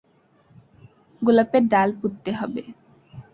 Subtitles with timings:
[1.21, 2.63] গোলাপের ডাল পুঁততে হবে।